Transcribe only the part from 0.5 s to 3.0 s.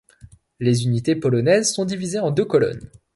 Les unités polonaises sont divisées en deux colonnes.